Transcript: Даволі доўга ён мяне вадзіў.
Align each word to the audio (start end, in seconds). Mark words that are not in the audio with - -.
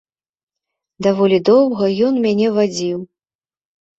Даволі 1.07 1.37
доўга 1.49 1.85
ён 2.07 2.17
мяне 2.25 2.47
вадзіў. 2.55 2.99